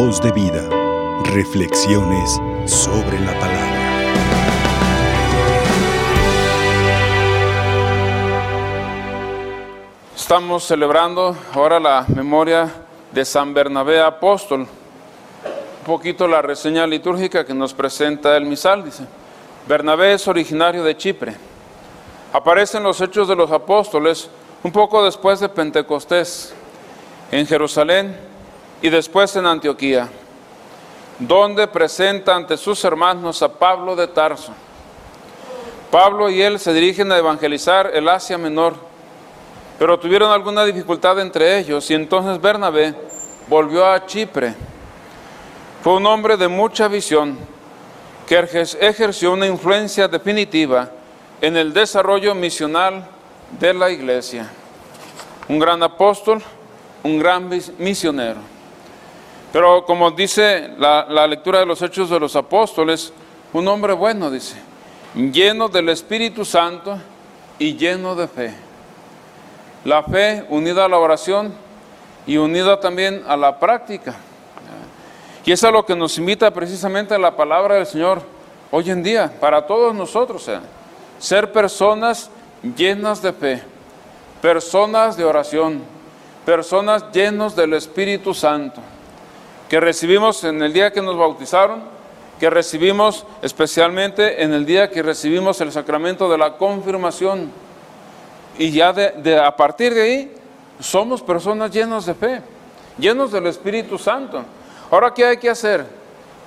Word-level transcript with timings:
Voz 0.00 0.22
de 0.22 0.30
vida. 0.30 0.62
Reflexiones 1.24 2.40
sobre 2.66 3.18
la 3.18 3.32
palabra. 3.32 3.82
Estamos 10.14 10.62
celebrando 10.62 11.36
ahora 11.52 11.80
la 11.80 12.06
memoria 12.14 12.72
de 13.10 13.24
San 13.24 13.52
Bernabé 13.52 14.00
Apóstol. 14.00 14.60
Un 14.60 14.68
poquito 15.84 16.28
la 16.28 16.42
reseña 16.42 16.86
litúrgica 16.86 17.44
que 17.44 17.52
nos 17.52 17.74
presenta 17.74 18.36
el 18.36 18.44
misal, 18.44 18.84
dice. 18.84 19.02
Bernabé 19.66 20.12
es 20.12 20.28
originario 20.28 20.84
de 20.84 20.96
Chipre. 20.96 21.34
Aparece 22.32 22.76
en 22.76 22.84
los 22.84 23.00
Hechos 23.00 23.26
de 23.26 23.34
los 23.34 23.50
Apóstoles 23.50 24.30
un 24.62 24.70
poco 24.70 25.04
después 25.04 25.40
de 25.40 25.48
Pentecostés, 25.48 26.54
en 27.32 27.44
Jerusalén 27.48 28.37
y 28.80 28.90
después 28.90 29.34
en 29.36 29.46
Antioquía, 29.46 30.08
donde 31.18 31.66
presenta 31.66 32.34
ante 32.34 32.56
sus 32.56 32.84
hermanos 32.84 33.42
a 33.42 33.48
Pablo 33.48 33.96
de 33.96 34.06
Tarso. 34.06 34.52
Pablo 35.90 36.28
y 36.28 36.42
él 36.42 36.60
se 36.60 36.72
dirigen 36.72 37.10
a 37.10 37.18
evangelizar 37.18 37.90
el 37.94 38.08
Asia 38.08 38.38
Menor, 38.38 38.74
pero 39.78 39.98
tuvieron 39.98 40.30
alguna 40.30 40.64
dificultad 40.64 41.18
entre 41.20 41.58
ellos 41.58 41.90
y 41.90 41.94
entonces 41.94 42.40
Bernabé 42.40 42.94
volvió 43.48 43.86
a 43.86 44.04
Chipre. 44.04 44.54
Fue 45.82 45.94
un 45.94 46.06
hombre 46.06 46.36
de 46.36 46.48
mucha 46.48 46.88
visión 46.88 47.38
que 48.26 48.38
ejerció 48.80 49.32
una 49.32 49.46
influencia 49.46 50.06
definitiva 50.06 50.90
en 51.40 51.56
el 51.56 51.72
desarrollo 51.72 52.34
misional 52.34 53.08
de 53.58 53.72
la 53.72 53.90
iglesia. 53.90 54.50
Un 55.48 55.58
gran 55.58 55.82
apóstol, 55.82 56.42
un 57.02 57.18
gran 57.18 57.48
misionero. 57.78 58.57
Pero 59.52 59.84
como 59.84 60.10
dice 60.10 60.70
la, 60.78 61.26
lectura 61.26 61.60
de 61.60 61.66
los 61.66 61.80
hechos 61.80 62.10
de 62.10 62.20
los 62.20 62.36
apóstoles, 62.36 63.12
un 63.52 63.66
hombre 63.66 63.94
bueno, 63.94 64.30
dice, 64.30 64.56
lleno 65.14 65.68
del 65.68 65.88
Espíritu 65.88 66.44
Santo 66.44 66.98
y 67.58 67.76
lleno 67.76 68.14
de 68.14 68.28
fe. 68.28 68.54
La 69.84 70.02
fe 70.02 70.44
unida 70.50 70.84
a 70.84 70.88
la 70.88 70.98
oración 70.98 71.54
y 72.26 72.36
unida 72.36 72.78
también 72.78 73.24
a 73.26 73.36
la 73.36 73.58
práctica. 73.58 74.16
Y 75.44 75.52
es 75.52 75.64
a 75.64 75.70
lo 75.70 75.86
que 75.86 75.96
nos 75.96 76.18
invita 76.18 76.50
precisamente 76.50 77.18
la 77.18 77.34
palabra 77.34 77.76
del 77.76 77.86
Señor 77.86 78.20
hoy 78.70 78.90
en 78.90 79.02
día, 79.02 79.32
para 79.40 79.66
todos 79.66 79.94
nosotros. 79.94 80.46
ser 81.18 81.50
personas 81.52 82.30
llenas 82.76 83.22
de 83.22 83.32
fe, 83.32 83.62
personas 84.42 85.16
de 85.16 85.24
oración, 85.24 85.82
personas 86.44 87.10
llenos 87.12 87.56
del 87.56 87.72
Espíritu 87.72 88.34
Santo, 88.34 88.82
que 89.68 89.80
recibimos 89.80 90.44
en 90.44 90.62
el 90.62 90.72
día 90.72 90.92
que 90.92 91.02
nos 91.02 91.16
bautizaron, 91.16 91.82
que 92.38 92.50
recibimos 92.50 93.26
especialmente 93.42 94.42
en 94.42 94.52
el 94.52 94.64
día 94.64 94.90
que 94.90 95.02
recibimos 95.02 95.60
el 95.60 95.72
sacramento 95.72 96.28
de 96.30 96.38
la 96.38 96.56
confirmación. 96.56 97.50
Y 98.58 98.70
ya 98.70 98.92
de, 98.92 99.38
a 99.38 99.56
partir 99.56 99.94
de 99.94 100.02
ahí 100.02 100.34
somos 100.80 101.22
personas 101.22 101.70
llenas 101.70 102.06
de 102.06 102.14
fe, 102.14 102.42
llenos 102.98 103.32
del 103.32 103.46
Espíritu 103.46 103.98
Santo. 103.98 104.42
Ahora, 104.90 105.12
¿qué 105.12 105.24
hay 105.24 105.36
que 105.36 105.50
hacer? 105.50 105.84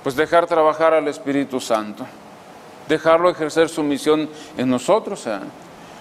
Pues 0.02 0.16
dejar 0.16 0.46
trabajar 0.46 0.94
al 0.94 1.06
Espíritu 1.08 1.60
Santo 1.60 2.04
dejarlo 2.88 3.30
ejercer 3.30 3.68
su 3.68 3.82
misión 3.82 4.28
en 4.56 4.68
nosotros. 4.68 5.26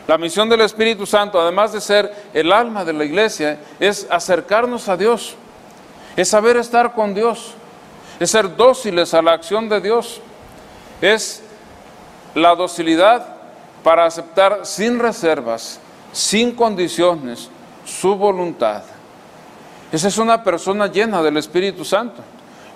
La 0.07 0.17
misión 0.17 0.49
del 0.49 0.61
Espíritu 0.61 1.05
Santo, 1.05 1.39
además 1.39 1.73
de 1.73 1.81
ser 1.81 2.13
el 2.33 2.51
alma 2.51 2.83
de 2.83 2.93
la 2.93 3.05
iglesia, 3.05 3.59
es 3.79 4.07
acercarnos 4.09 4.89
a 4.89 4.97
Dios, 4.97 5.35
es 6.15 6.29
saber 6.29 6.57
estar 6.57 6.93
con 6.93 7.13
Dios, 7.13 7.53
es 8.19 8.31
ser 8.31 8.55
dóciles 8.55 9.13
a 9.13 9.21
la 9.21 9.33
acción 9.33 9.69
de 9.69 9.81
Dios, 9.81 10.21
es 11.01 11.43
la 12.35 12.55
docilidad 12.55 13.25
para 13.83 14.05
aceptar 14.05 14.65
sin 14.65 14.99
reservas, 14.99 15.79
sin 16.11 16.53
condiciones, 16.53 17.49
su 17.85 18.15
voluntad. 18.15 18.83
Esa 19.91 20.07
es 20.07 20.17
una 20.17 20.43
persona 20.43 20.87
llena 20.87 21.21
del 21.21 21.37
Espíritu 21.37 21.83
Santo. 21.83 22.21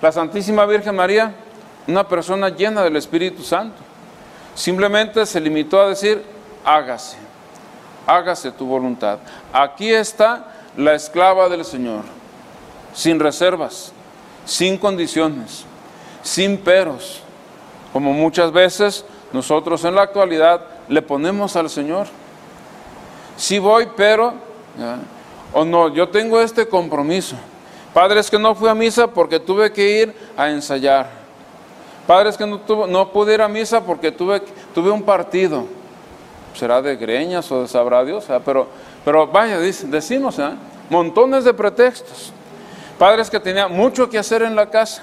La 0.02 0.12
Santísima 0.12 0.66
Virgen 0.66 0.94
María, 0.94 1.34
una 1.86 2.06
persona 2.06 2.50
llena 2.50 2.82
del 2.82 2.96
Espíritu 2.96 3.42
Santo. 3.42 3.78
Simplemente 4.54 5.24
se 5.24 5.40
limitó 5.40 5.80
a 5.80 5.88
decir, 5.88 6.22
hágase, 6.64 7.16
hágase 8.06 8.50
tu 8.52 8.66
voluntad. 8.66 9.18
Aquí 9.52 9.92
está 9.92 10.52
la 10.76 10.94
esclava 10.94 11.48
del 11.48 11.64
Señor, 11.64 12.02
sin 12.96 13.20
reservas, 13.20 13.92
sin 14.46 14.78
condiciones, 14.78 15.64
sin 16.22 16.56
peros, 16.56 17.20
como 17.92 18.14
muchas 18.14 18.50
veces 18.50 19.04
nosotros 19.34 19.84
en 19.84 19.94
la 19.94 20.02
actualidad 20.02 20.62
le 20.88 21.02
ponemos 21.02 21.54
al 21.56 21.68
Señor. 21.68 22.06
Si 23.36 23.58
voy, 23.58 23.86
pero, 23.94 24.32
o 25.52 25.64
no, 25.64 25.88
yo 25.92 26.08
tengo 26.08 26.40
este 26.40 26.66
compromiso. 26.66 27.36
Padre, 27.92 28.20
es 28.20 28.30
que 28.30 28.38
no 28.38 28.54
fui 28.54 28.68
a 28.68 28.74
misa 28.74 29.06
porque 29.06 29.38
tuve 29.38 29.70
que 29.72 30.00
ir 30.00 30.14
a 30.34 30.48
ensayar. 30.48 31.10
Padres 32.06 32.36
que 32.36 32.46
no, 32.46 32.60
no 32.86 33.12
pude 33.12 33.34
ir 33.34 33.42
a 33.42 33.48
misa 33.48 33.84
porque 33.84 34.10
tuve, 34.10 34.40
tuve 34.74 34.90
un 34.90 35.02
partido. 35.02 35.66
Será 36.54 36.80
de 36.80 36.96
greñas 36.96 37.52
o 37.52 37.60
de 37.60 37.68
sabrá 37.68 38.02
Dios, 38.04 38.24
pero, 38.42 38.66
pero 39.04 39.26
vaya, 39.26 39.58
decimos, 39.58 40.38
¿eh? 40.38 40.52
montones 40.88 41.44
de 41.44 41.52
pretextos. 41.52 42.32
Padres 42.98 43.28
que 43.28 43.40
tenían 43.40 43.72
mucho 43.72 44.08
que 44.08 44.18
hacer 44.18 44.42
en 44.42 44.56
la 44.56 44.70
casa. 44.70 45.02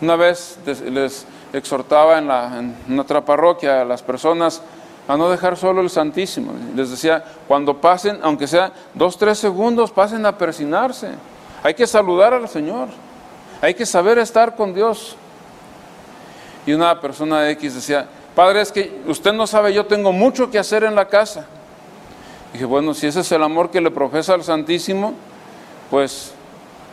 Una 0.00 0.16
vez 0.16 0.58
les 0.66 1.26
exhortaba 1.52 2.18
en, 2.18 2.28
la, 2.28 2.58
en 2.58 2.98
otra 2.98 3.24
parroquia 3.24 3.82
a 3.82 3.84
las 3.84 4.02
personas 4.02 4.62
a 5.06 5.16
no 5.16 5.30
dejar 5.30 5.56
solo 5.56 5.80
el 5.80 5.90
Santísimo. 5.90 6.52
Les 6.74 6.90
decía, 6.90 7.24
cuando 7.46 7.80
pasen, 7.80 8.20
aunque 8.22 8.46
sea 8.46 8.72
dos, 8.94 9.18
tres 9.18 9.38
segundos, 9.38 9.90
pasen 9.90 10.24
a 10.26 10.36
persinarse. 10.36 11.10
Hay 11.62 11.74
que 11.74 11.86
saludar 11.86 12.34
al 12.34 12.48
Señor. 12.48 12.88
Hay 13.60 13.74
que 13.74 13.86
saber 13.86 14.18
estar 14.18 14.56
con 14.56 14.74
Dios. 14.74 15.16
Y 16.66 16.72
una 16.72 17.00
persona 17.00 17.48
X 17.50 17.74
decía, 17.74 18.06
padre, 18.34 18.62
es 18.62 18.72
que 18.72 19.02
usted 19.06 19.32
no 19.32 19.46
sabe, 19.46 19.72
yo 19.74 19.86
tengo 19.86 20.12
mucho 20.12 20.50
que 20.50 20.58
hacer 20.58 20.84
en 20.84 20.94
la 20.94 21.08
casa. 21.08 21.46
dije, 22.52 22.64
bueno, 22.64 22.94
si 22.94 23.06
ese 23.06 23.20
es 23.20 23.32
el 23.32 23.42
amor 23.42 23.70
que 23.70 23.80
le 23.80 23.90
profesa 23.90 24.34
al 24.34 24.44
Santísimo, 24.44 25.14
pues 25.90 26.33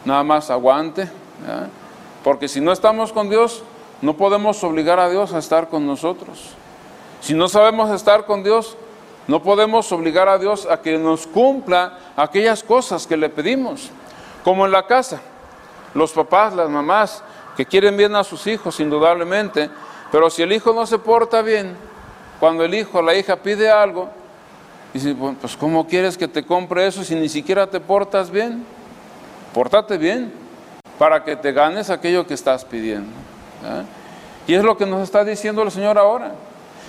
nada 0.06 0.24
más 0.24 0.50
aguante. 0.50 1.10
Porque 2.24 2.48
si 2.48 2.62
no 2.62 2.72
estamos 2.72 3.12
con 3.12 3.30
Dios, 3.30 3.64
no 4.02 4.16
podemos 4.16 4.64
obligar 4.64 5.00
a 5.00 5.10
Dios 5.10 5.34
a 5.34 5.40
estar 5.40 5.70
con 5.70 5.86
nosotros. 5.86 6.52
Si 7.22 7.34
no 7.34 7.48
sabemos 7.48 7.92
estar 7.92 8.26
con 8.26 8.44
Dios, 8.44 8.78
no 9.28 9.44
podemos 9.44 9.92
obligar 9.92 10.28
a 10.28 10.38
Dios 10.38 10.68
a 10.70 10.82
que 10.82 10.98
nos 10.98 11.28
cumpla 11.28 11.98
aquellas 12.16 12.64
cosas 12.64 13.06
que 13.06 13.18
le 13.18 13.30
pedimos. 13.30 13.92
Como 14.44 14.66
en 14.66 14.72
la 14.72 14.88
casa, 14.88 15.22
los 15.94 16.12
papás, 16.12 16.54
las 16.54 16.70
mamás, 16.70 17.24
que 17.56 17.66
quieren 17.66 17.96
bien 17.96 18.16
a 18.16 18.24
sus 18.24 18.48
hijos, 18.48 18.80
indudablemente, 18.80 19.70
pero 20.12 20.30
si 20.30 20.42
el 20.42 20.52
hijo 20.52 20.74
no 20.74 20.86
se 20.86 20.98
porta 20.98 21.42
bien, 21.42 21.76
cuando 22.40 22.64
el 22.64 22.74
hijo 22.74 23.00
o 23.00 23.02
la 23.02 23.16
hija 23.16 23.36
pide 23.36 23.70
algo, 23.70 24.10
dice, 24.94 25.16
pues 25.40 25.56
¿cómo 25.56 25.86
quieres 25.86 26.18
que 26.18 26.28
te 26.28 26.44
compre 26.44 26.88
eso 26.88 27.04
si 27.04 27.14
ni 27.14 27.30
siquiera 27.30 27.68
te 27.68 27.80
portas 27.80 28.32
bien? 28.32 28.66
Pórtate 29.54 29.98
bien 29.98 30.32
para 30.98 31.24
que 31.24 31.36
te 31.36 31.52
ganes 31.52 31.90
aquello 31.90 32.26
que 32.26 32.34
estás 32.34 32.64
pidiendo. 32.64 33.12
Y 34.48 34.54
es 34.54 34.64
lo 34.64 34.78
que 34.78 34.86
nos 34.86 35.02
está 35.02 35.24
diciendo 35.24 35.62
el 35.62 35.72
Señor 35.72 35.98
ahora. 35.98 36.32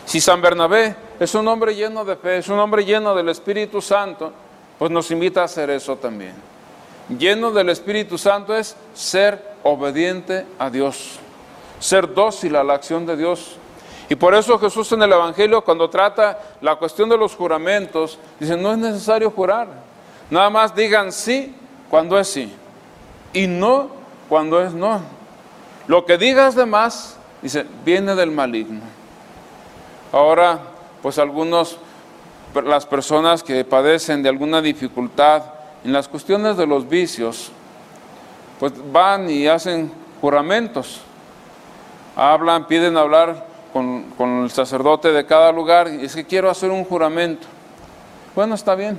Si 0.05 0.21
San 0.21 0.41
Bernabé 0.41 0.95
es 1.19 1.35
un 1.35 1.47
hombre 1.49 1.75
lleno 1.75 2.05
de 2.05 2.17
fe, 2.17 2.39
es 2.39 2.49
un 2.49 2.59
hombre 2.59 2.85
lleno 2.85 3.15
del 3.15 3.29
Espíritu 3.29 3.81
Santo, 3.81 4.33
pues 4.79 4.91
nos 4.91 5.11
invita 5.11 5.43
a 5.43 5.45
hacer 5.45 5.71
eso 5.71 5.97
también. 5.97 6.35
Lleno 7.19 7.51
del 7.51 7.69
Espíritu 7.69 8.19
Santo 8.19 8.55
es 8.57 8.77
ser 8.95 9.43
obediente 9.63 10.47
a 10.59 10.71
Dios, 10.71 11.19
ser 11.79 12.13
dócil 12.13 12.57
a 12.57 12.65
la 12.65 12.75
acción 12.75 13.07
de 13.07 13.17
Dios. 13.17 13.57
Y 14.09 14.15
por 14.15 14.35
eso 14.35 14.59
Jesús 14.59 14.91
en 14.93 15.03
el 15.03 15.13
Evangelio, 15.13 15.63
cuando 15.63 15.89
trata 15.89 16.39
la 16.61 16.77
cuestión 16.77 17.09
de 17.09 17.17
los 17.17 17.35
juramentos, 17.35 18.19
dice, 18.39 18.57
no 18.57 18.73
es 18.73 18.79
necesario 18.79 19.31
jurar. 19.31 19.69
Nada 20.31 20.51
más 20.51 20.75
digan 20.75 21.13
sí 21.13 21.55
cuando 21.93 22.19
es 22.19 22.27
sí 22.27 22.51
y 23.35 23.47
no 23.47 23.91
cuando 24.27 24.63
es 24.63 24.73
no. 24.73 25.03
Lo 25.87 26.07
que 26.07 26.17
digas 26.17 26.55
de 26.55 26.65
más, 26.65 27.19
dice, 27.43 27.67
viene 27.85 28.15
del 28.15 28.31
maligno. 28.31 28.81
Ahora, 30.11 30.59
pues 31.03 31.19
algunos, 31.19 31.77
las 32.65 32.87
personas 32.87 33.43
que 33.43 33.63
padecen 33.67 34.23
de 34.23 34.31
alguna 34.31 34.63
dificultad 34.63 35.43
en 35.85 35.93
las 35.93 36.09
cuestiones 36.09 36.57
de 36.57 36.67
los 36.67 36.89
vicios, 36.89 37.53
pues 38.59 38.73
van 38.91 39.29
y 39.29 39.47
hacen 39.47 39.93
juramentos. 40.23 41.03
Hablan, 42.17 42.69
piden 42.69 42.97
hablar 42.97 43.47
con, 43.71 44.05
con, 44.17 44.45
el 44.45 44.51
sacerdote 44.51 45.13
de 45.13 45.27
cada 45.27 45.53
lugar 45.53 45.89
y 45.89 46.07
es 46.07 46.15
que 46.15 46.25
quiero 46.25 46.49
hacer 46.49 46.71
un 46.71 46.87
juramento. 46.87 47.47
Bueno, 48.35 48.55
está 48.55 48.75
bien, 48.75 48.99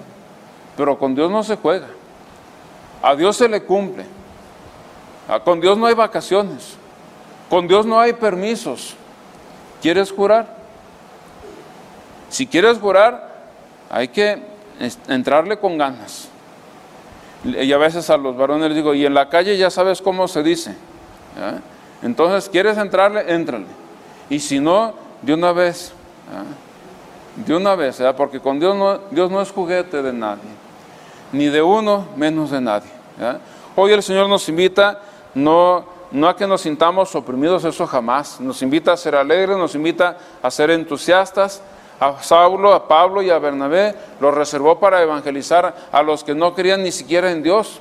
pero 0.78 1.00
con 1.00 1.16
Dios 1.16 1.32
no 1.32 1.42
se 1.42 1.56
juega. 1.56 1.88
A 3.04 3.16
Dios 3.16 3.36
se 3.38 3.50
le 3.50 3.62
cumple. 3.64 4.06
Ah, 5.28 5.40
Con 5.42 5.60
Dios 5.60 5.78
no 5.78 5.86
hay 5.86 5.94
vacaciones. 5.94 6.76
Con 7.50 7.68
Dios 7.68 7.86
no 7.86 8.00
hay 8.00 8.14
permisos. 8.14 8.96
¿Quieres 9.82 10.12
jurar? 10.12 10.48
Si 12.30 12.48
quieres 12.48 12.80
jurar, 12.80 13.32
hay 13.92 14.08
que 14.08 14.42
entrarle 15.08 15.60
con 15.60 15.78
ganas. 15.78 16.30
Y 17.44 17.72
a 17.74 17.78
veces 17.78 18.10
a 18.10 18.18
los 18.18 18.38
varones 18.38 18.70
les 18.70 18.78
digo, 18.78 18.94
y 18.94 19.06
en 19.06 19.14
la 19.14 19.30
calle 19.30 19.58
ya 19.58 19.70
sabes 19.70 20.02
cómo 20.02 20.28
se 20.28 20.42
dice. 20.42 20.74
Entonces, 22.02 22.50
¿quieres 22.50 22.78
entrarle? 22.78 23.32
Éntrale. 23.34 23.66
Y 24.30 24.40
si 24.40 24.60
no, 24.60 24.94
de 25.22 25.34
una 25.34 25.52
vez. 25.52 25.92
De 27.36 27.56
una 27.56 27.76
vez, 27.76 27.98
¿ya? 27.98 28.16
porque 28.16 28.40
con 28.40 28.60
Dios 28.60 28.76
no, 28.76 29.00
Dios 29.12 29.30
no 29.30 29.42
es 29.42 29.52
juguete 29.52 30.02
de 30.02 30.14
nadie. 30.14 30.63
Ni 31.34 31.48
de 31.48 31.62
uno, 31.62 32.08
menos 32.16 32.52
de 32.52 32.62
nadie. 32.62 32.90
Hoy 33.76 33.92
el 33.92 34.02
Señor 34.04 34.30
nos 34.30 34.48
invita 34.48 35.02
no, 35.34 35.84
no 36.12 36.30
a 36.30 36.36
que 36.36 36.48
nos 36.48 36.62
sintamos 36.62 37.14
oprimidos, 37.16 37.66
eso 37.66 37.86
jamás. 37.88 38.40
Nos 38.40 38.62
invita 38.62 38.94
a 38.94 38.98
ser 38.98 39.16
alegres, 39.16 39.58
nos 39.58 39.76
invita 39.76 40.16
a 40.42 40.50
ser 40.50 40.70
entusiastas. 40.72 41.62
A 42.00 42.22
Saulo, 42.22 42.74
a 42.74 42.88
Pablo 42.88 43.22
y 43.22 43.30
a 43.30 43.40
Bernabé 43.40 43.96
los 44.20 44.34
reservó 44.34 44.80
para 44.80 45.02
evangelizar 45.02 45.74
a 45.92 46.02
los 46.04 46.24
que 46.24 46.36
no 46.36 46.54
creían 46.54 46.84
ni 46.84 46.92
siquiera 46.92 47.32
en 47.32 47.42
Dios. 47.44 47.80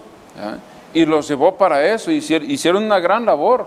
Y 0.95 1.05
los 1.07 1.29
llevó 1.29 1.57
para 1.57 1.85
eso, 1.87 2.11
hicier- 2.11 2.45
hicieron 2.49 2.85
una 2.85 3.01
gran 3.01 3.25
labor. 3.25 3.67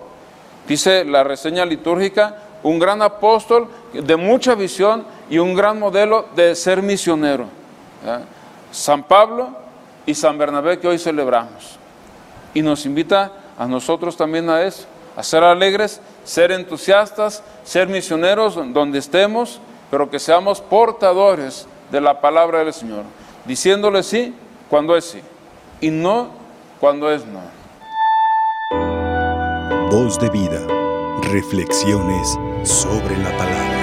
Dice 0.68 1.04
la 1.06 1.24
reseña 1.24 1.66
litúrgica, 1.66 2.38
un 2.64 2.80
gran 2.80 3.02
apóstol 3.02 3.68
de 3.94 4.16
mucha 4.16 4.56
visión 4.56 5.06
y 5.30 5.38
un 5.38 5.54
gran 5.56 5.80
modelo 5.80 6.26
de 6.36 6.56
ser 6.56 6.82
misionero. 6.82 7.46
San 8.72 9.04
Pablo 9.04 9.50
y 10.06 10.14
San 10.14 10.38
Bernabé 10.38 10.80
que 10.80 10.88
hoy 10.88 11.00
celebramos. 11.00 11.78
Y 12.54 12.62
nos 12.62 12.86
invita 12.86 13.32
a 13.58 13.68
nosotros 13.68 14.16
también 14.18 14.50
a 14.50 14.64
eso, 14.64 14.86
a 15.16 15.24
ser 15.24 15.44
alegres, 15.44 16.02
ser 16.24 16.52
entusiastas, 16.52 17.44
ser 17.64 17.88
misioneros 17.88 18.56
donde 18.56 19.00
estemos, 19.00 19.60
pero 19.90 20.10
que 20.10 20.20
seamos 20.20 20.62
portadores 20.62 21.68
de 21.92 22.02
la 22.02 22.22
palabra 22.22 22.60
del 22.60 22.74
Señor, 22.74 23.04
diciéndole 23.46 24.04
sí 24.04 24.34
cuando 24.70 24.96
es 24.96 25.06
sí 25.06 25.22
y 25.82 25.90
no 25.90 26.30
cuando 26.80 27.12
es 27.12 27.26
no. 27.26 27.42
Voz 29.90 30.20
de 30.20 30.30
vida. 30.30 30.68
Reflexiones 31.22 32.38
sobre 32.64 33.18
la 33.18 33.38
palabra. 33.38 33.75